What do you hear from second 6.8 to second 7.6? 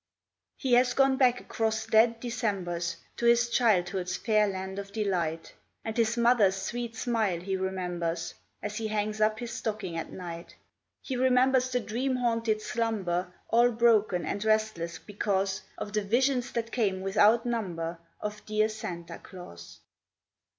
smile he